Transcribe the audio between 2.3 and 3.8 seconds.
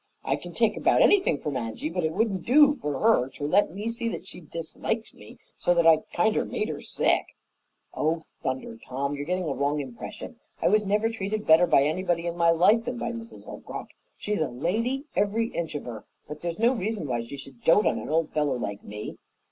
do for her to let